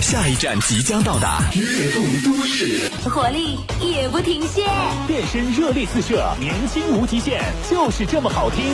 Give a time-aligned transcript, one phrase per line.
[0.00, 4.64] 下一站即将到达，悦动都市，活力也不停歇，
[5.06, 8.64] 变身热力四射，年轻无极限，就是这么好听。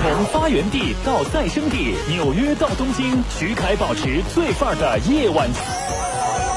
[0.00, 5.48] 从发源地到再生地，纽约到东京，徐凯保持最范儿的夜晚。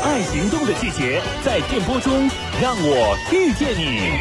[0.03, 2.29] 爱行动的季节，在电波中，
[2.61, 4.11] 让我遇见你。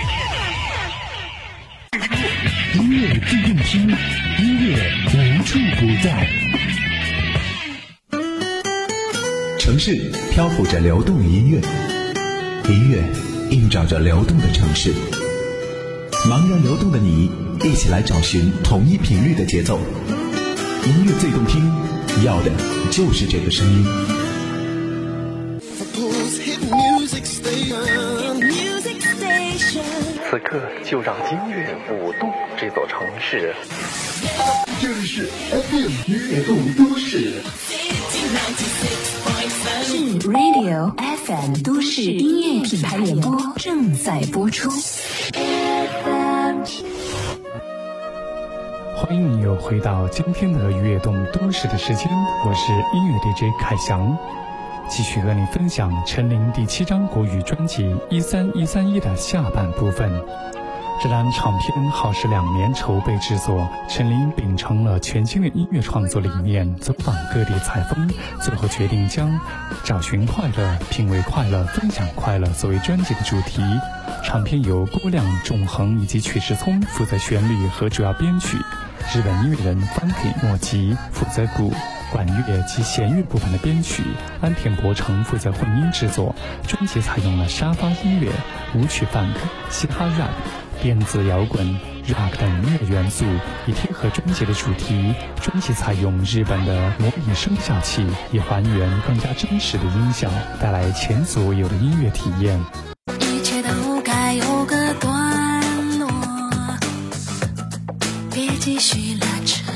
[2.78, 3.86] 音乐自动听，
[4.38, 4.76] 音乐
[5.12, 6.50] 无处不在。
[9.71, 11.61] 城市漂浮着流动的音乐，
[12.68, 13.04] 音乐
[13.50, 14.93] 映照着流动的城市。
[16.29, 17.31] 茫然流动的你，
[17.63, 19.79] 一起来找寻同一频率的节奏。
[20.85, 21.72] 音乐最动听，
[22.25, 22.50] 要的
[22.91, 23.86] 就是这个声音。
[30.29, 33.55] 此刻就让音乐舞动这座城市。
[34.83, 37.34] 这里是 FM 音乐动都市。
[40.19, 44.69] Radio FM 都市音乐品牌联播正在播出。
[48.97, 52.08] 欢迎你又回到今天的悦动都市的时间，
[52.44, 54.17] 我是音乐 DJ 凯翔，
[54.89, 60.11] 继续和你分享陈琳第七张国语专辑《一三一三一》的下半部分。
[61.02, 68.06] 这张唱片耗时两年筹备制作，陈琳秉承了全新的音乐创作理念，走访各地采风，
[68.42, 69.40] 最后决定将
[69.82, 73.62] 找寻快乐、品味快乐、分享快乐作为专辑的主题。
[74.22, 78.58] 唱片由郭亮、纵横以及曲世聪负责旋律和主要编曲，
[79.14, 81.72] 日本音乐人方给莫吉负责鼓、
[82.12, 84.02] 管乐及弦乐部分的编曲，
[84.42, 86.34] 安田博成负责混音制作。
[86.68, 88.30] 专辑采用了沙发音乐、
[88.74, 89.32] 舞曲 funk、
[89.70, 90.28] 嘻哈 rap。
[90.83, 91.67] 电子摇滚、
[92.09, 93.27] rock 等音乐元素，
[93.67, 95.14] 以贴合专辑的主题。
[95.42, 102.58] 专辑采用日本的模拟声效器，以还原更加真实的音效，带来前所未有的音乐体验。
[103.20, 106.08] 一切都该有个段落，
[108.33, 109.70] 别继续拉扯。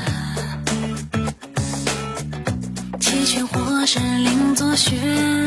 [2.99, 5.44] 弃权或是另作选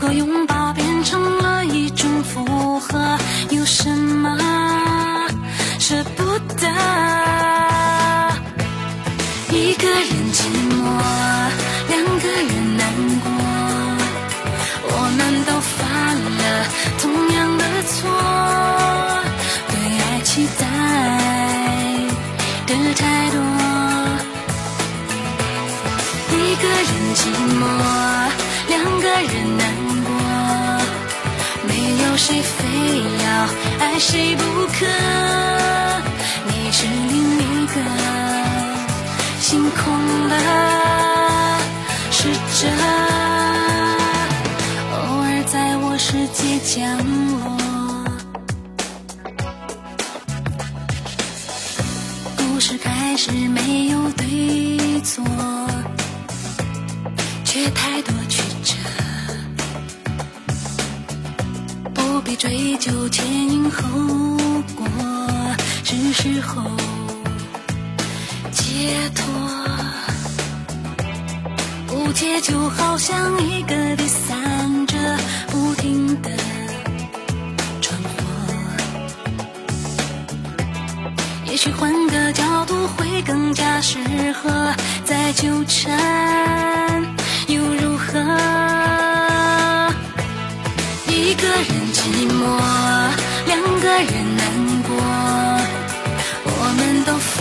[0.00, 2.44] 如果拥抱变成了一种负
[33.98, 34.86] 谁不可。
[36.46, 37.74] 你是另一个
[39.40, 40.34] 星空的
[42.10, 42.68] 使者，
[44.92, 46.96] 偶尔在我世界降
[63.70, 63.82] 后
[64.76, 64.86] 果，
[65.84, 66.62] 是时候
[68.50, 69.24] 解脱。
[71.94, 74.96] 误解就好像一个第三者，
[75.48, 76.30] 不停的。
[81.44, 83.98] 也许换个角度会更加适
[84.32, 84.72] 合，
[85.04, 87.04] 再纠缠
[87.48, 88.67] 又如何？
[91.28, 92.40] 一个人寂寞，
[93.44, 94.42] 两个人难
[94.84, 94.96] 过，
[96.42, 97.36] 我们都犯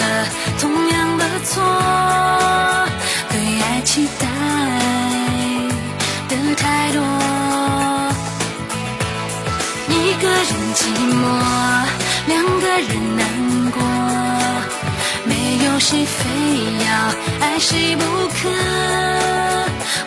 [0.00, 0.26] 了
[0.58, 1.62] 同样的错，
[3.30, 4.26] 对爱期待
[6.28, 6.98] 的太多。
[9.88, 10.80] 一个人寂
[11.14, 11.22] 寞。
[12.26, 13.22] 两个人难
[13.70, 13.80] 过，
[15.24, 15.32] 没
[15.66, 16.18] 有谁非
[16.84, 16.90] 要
[17.40, 18.50] 爱谁不可，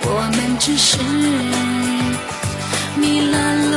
[0.10, 0.98] 我们只是
[3.04, 3.76] 迷了路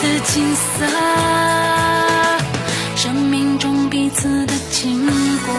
[0.00, 0.86] 的景色，
[2.94, 5.54] 生命中彼此的经过。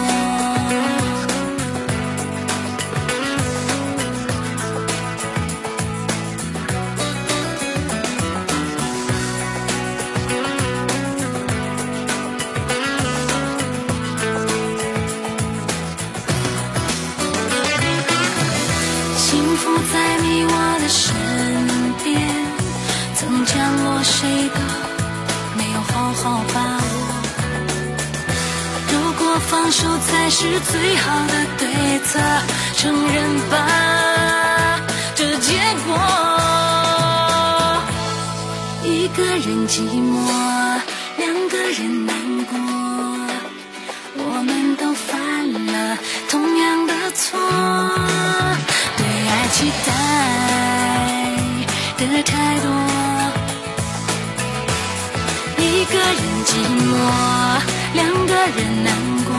[19.17, 21.13] 幸福在你我的身，
[24.03, 24.59] 谁都
[25.57, 26.81] 没有好好把握。
[28.91, 31.67] 如果放手才是最好的对
[32.05, 32.19] 策，
[32.75, 33.55] 承认吧，
[35.15, 35.53] 这结
[35.85, 35.87] 果。
[38.83, 40.13] 一个人寂寞，
[41.17, 42.15] 两个人难
[42.45, 42.57] 过，
[44.15, 45.11] 我们都犯
[45.67, 45.97] 了
[46.29, 47.39] 同样的错，
[48.97, 49.89] 对爱期待
[51.97, 53.08] 的太多。
[55.79, 56.51] 一个人寂
[56.83, 56.91] 寞，
[57.93, 58.93] 两个人难
[59.23, 59.31] 过，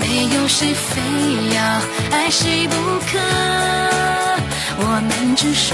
[0.00, 1.00] 没有谁非
[1.54, 1.56] 要
[2.10, 2.74] 爱谁不
[3.06, 3.20] 可，
[4.78, 5.72] 我们只是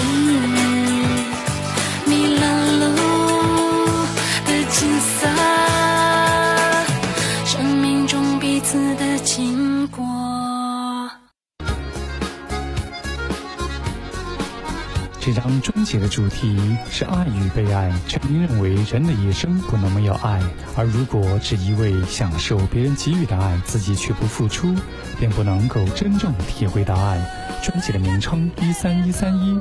[15.60, 17.92] 专辑的主题是爱与被爱。
[18.06, 20.40] 陈琳认为，人的一生不能没有爱，
[20.76, 24.74] 而如果只一味享受别人给予的爱，自己却不付出，
[25.18, 27.20] 便不能够真正体会到爱。
[27.62, 29.58] 专辑的名称一三一三一。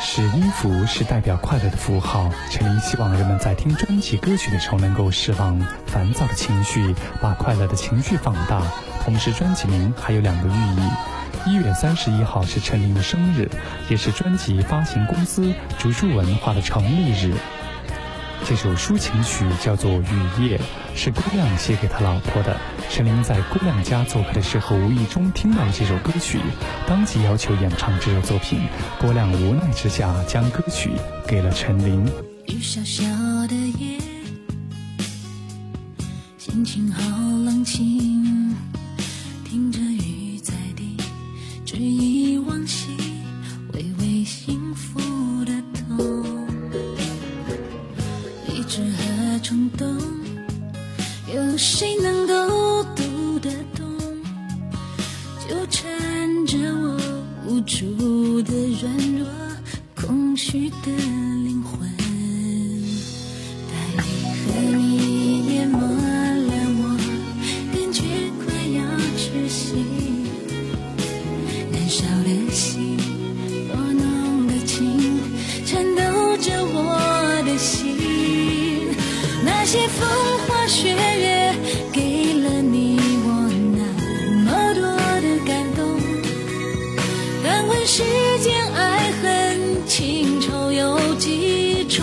[0.00, 2.30] 是音符，是代表快乐的符号。
[2.50, 8.62] 陈琳希望人们在听专辑歌曲的时候，能够释放烦躁的情绪，把快乐的情绪放大。
[9.04, 11.17] 同时，专辑名还有两个寓意。
[11.46, 13.48] 一月三十一号是陈琳的生日，
[13.88, 17.34] 也是专辑发行公司竹竹文化的成立日。
[18.44, 20.58] 这首抒情曲叫做《雨夜》，
[20.94, 22.56] 是郭亮写给他老婆的。
[22.88, 26.38] 陈琳在郭亮家做客的时候，无意中听到这首歌曲，
[26.86, 28.60] 当即要求演唱这首作品。
[29.00, 30.90] 郭亮无奈之下，将歌曲
[31.26, 32.06] 给了陈琳。
[32.46, 33.04] 雨小小
[33.48, 33.98] 的夜，
[36.38, 37.02] 心情好
[37.44, 38.54] 冷清，
[39.44, 39.78] 听着，
[41.78, 42.27] 是一
[79.70, 80.08] 些风
[80.46, 81.54] 花雪月，
[81.92, 83.28] 给了你我
[83.76, 83.84] 那
[84.46, 84.80] 么多
[85.20, 85.84] 的感动。
[87.44, 88.02] 敢问世
[88.40, 92.02] 间爱恨情仇有几重？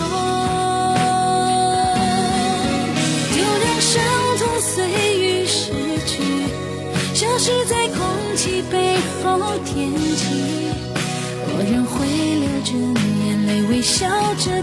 [3.34, 4.00] 就让伤
[4.38, 4.86] 痛随
[5.18, 5.72] 雨逝
[6.06, 6.22] 去，
[7.14, 7.98] 消失在空
[8.36, 10.22] 气背后天际。
[11.48, 12.70] 我仍会流着
[13.26, 14.55] 眼泪，微笑着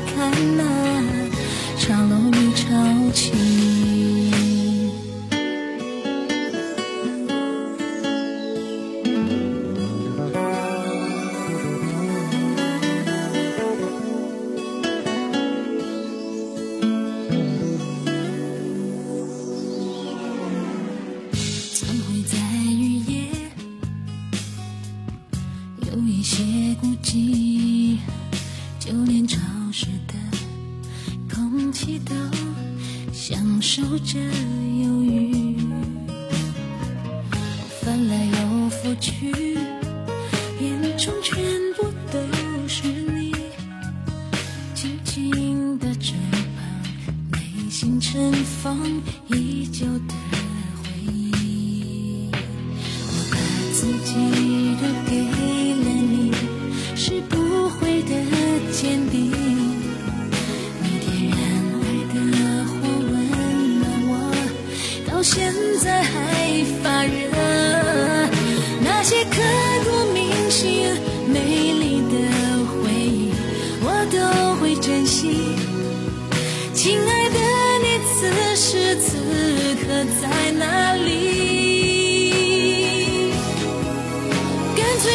[48.14, 49.02] 内心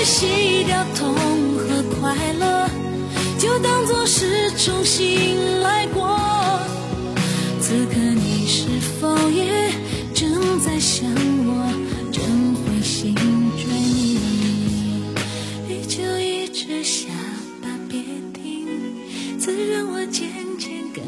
[0.08, 2.66] 洗掉痛和快乐，
[3.38, 6.18] 就当作是重新来过。
[7.60, 8.66] 此刻你是
[8.98, 9.70] 否也
[10.14, 11.06] 正在想
[11.44, 11.70] 我？
[12.10, 12.24] 正
[12.54, 14.18] 会心转意，
[15.68, 17.10] 雨就一直下
[17.60, 18.00] 吧，别
[18.32, 18.66] 停，
[19.38, 20.26] 滋润我渐
[20.58, 21.04] 渐干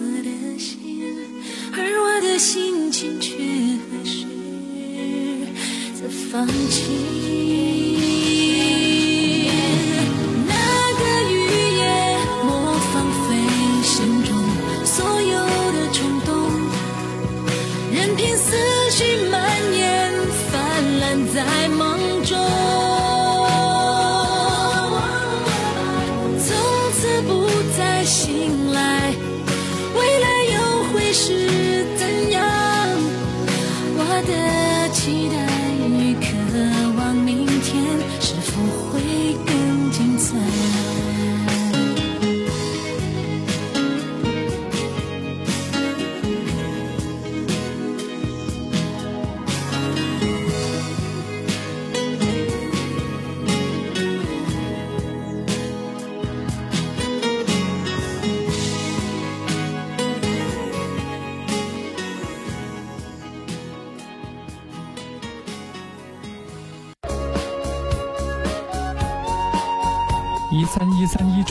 [0.00, 0.78] 涸的心，
[1.74, 4.24] 而我的心情却还是
[5.94, 7.09] 在放弃。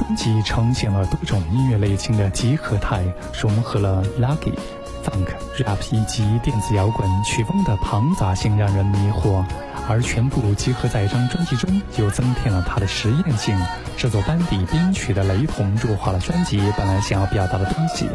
[0.10, 3.04] 专辑呈现了多种音乐类型的集合态，
[3.40, 4.56] 融合了 Lucky、
[5.06, 9.46] Funk、Rap 以及电子摇滚曲风的庞杂性，让人迷惑。
[9.88, 13.56] 而全部集合在一张专辑中，又增添了它的实验性。
[13.98, 18.10] 制作班底编曲的雷同，弱化了专辑本来想要表达的东西。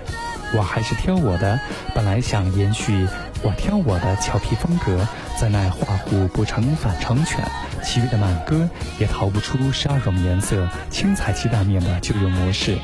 [0.52, 1.60] 我还是挑我的，
[1.94, 3.06] 本来想延续
[3.44, 5.06] 我挑我的俏皮风格，
[5.38, 7.46] 怎奈画虎不成反成犬，
[7.84, 12.78] 其余的慢歌也逃不出十二种颜色、青菜鸡蛋面的旧有模式。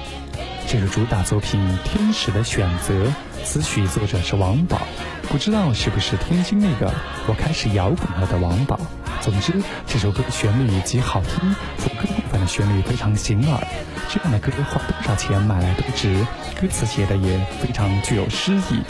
[0.68, 3.06] 这个主打作品《天使的选择》，
[3.42, 4.82] 词曲作者是王宝，
[5.30, 6.92] 不知道是不是天津那个
[7.26, 8.78] 我开始摇滚了的王宝。
[9.22, 9.54] 总之，
[9.86, 13.66] 这首歌的旋律极好听，副歌部分的旋律非常醒耳。
[14.10, 16.26] 这样的歌花多少钱买来都值，
[16.60, 18.82] 歌词写的也非常具有诗意。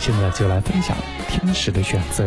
[0.00, 0.96] 现在就来分享
[1.28, 2.24] 《天使的选择》。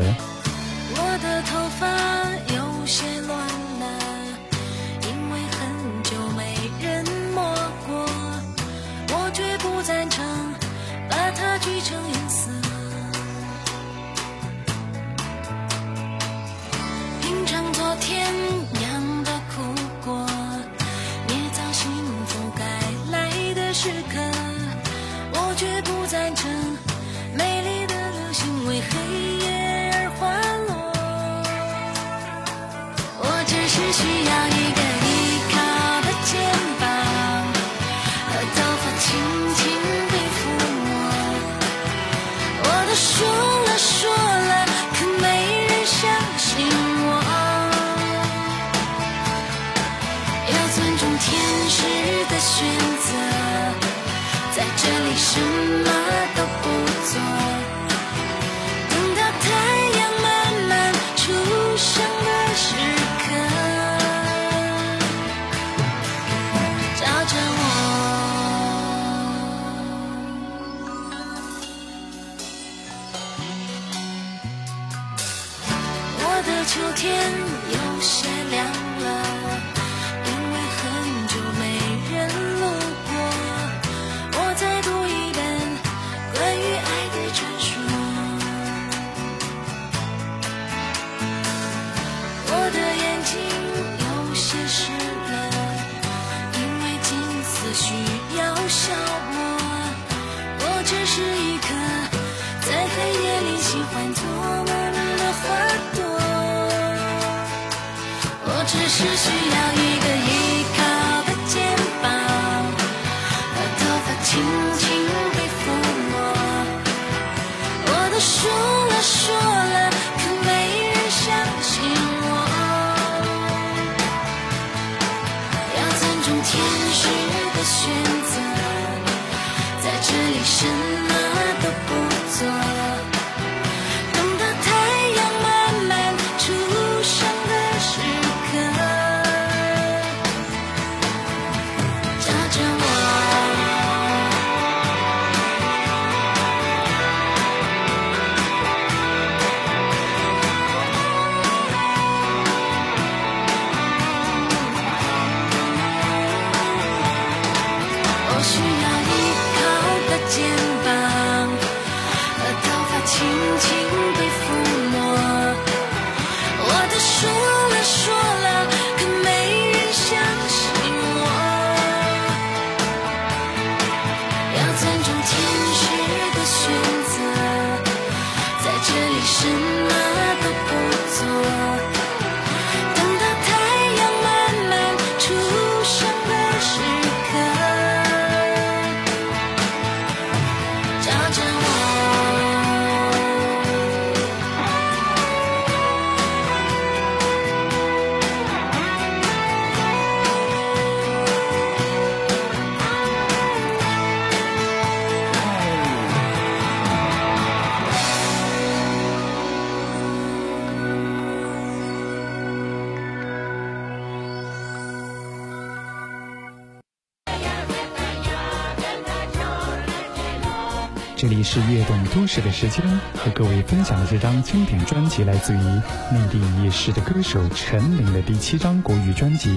[221.54, 222.82] 是悦动都市的时间，
[223.14, 229.50] 和各位分享的这张经典专辑来自于内地一时的歌手陈琳的第七张国语专辑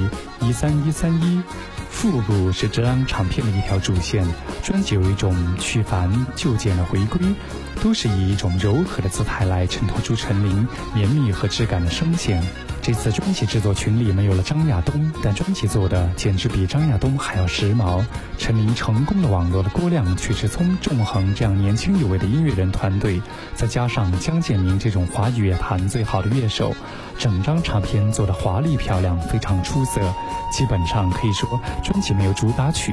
[0.44, 1.36] 《一三一三一》。
[1.88, 4.26] 复古是这张唱片的一条主线，
[4.60, 7.20] 专辑有一种去繁就简的回归，
[7.80, 12.42] 都是以一种柔和的姿态来衬托出陈琳绵密和质感的声线。
[12.84, 18.04] 这次专辑制作群里没有了张亚东，但专辑做的简直比张亚东还要时髦。
[18.36, 23.22] 陈琳成功的网络的郭亮、曲志聪、纵横这样年轻有为的音乐人团队，
[23.54, 26.76] 再加上江建明这种华语乐坛最好的乐手，
[27.18, 30.02] 整张唱片做的华丽漂亮，非常出色。
[30.52, 32.92] 基本上可以说，专辑没有主打曲，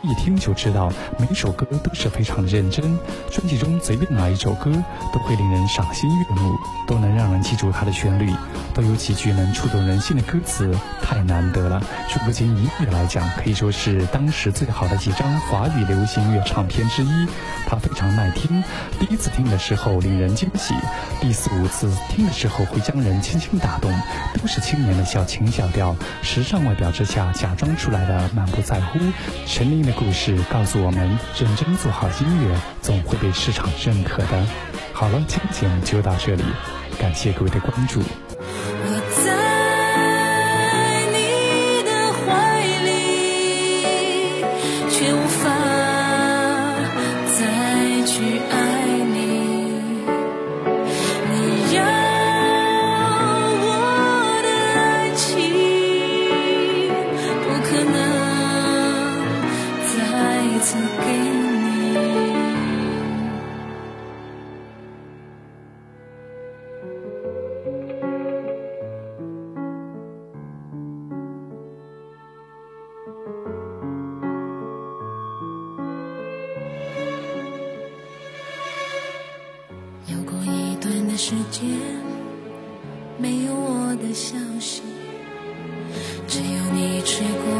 [0.00, 2.98] 一听就知道每首歌都是非常认真。
[3.30, 4.72] 专辑中随便哪一首歌
[5.12, 8.32] 都会令人赏心悦目，都能让人记住它的旋律，
[8.76, 9.36] 都有几句。
[9.36, 11.82] 能触动人心的歌词太难得了。
[12.08, 17.26] 就不仅音乐来讲，可以说是当时最好的几张华语流行乐唱片之一。
[17.66, 18.64] 它非常耐听，
[18.98, 20.72] 第一次听的时候令人惊喜，
[21.20, 23.92] 第四五次听的时候会将人轻轻打动。
[24.40, 28.98] 都是青年的小情小调，时尚外表之下假装出来的满不在乎。
[29.46, 34.46] 陈琳的故事告诉我们，认真做好音乐，总会被市场认可的。
[34.94, 36.44] 好了，今天节目就到这里，
[36.98, 38.00] 感谢各位的关注。
[83.18, 84.82] 没有我的消息，
[86.28, 87.55] 只有你吹过。